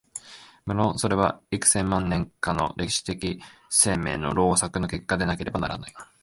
[0.65, 5.93] 無論それは幾千万年かの歴史的生命の労作の結果でなければならない。